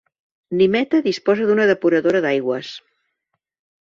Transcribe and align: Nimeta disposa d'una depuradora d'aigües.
Nimeta 0.61 1.01
disposa 1.09 1.47
d'una 1.49 1.67
depuradora 1.73 2.23
d'aigües. 2.25 2.73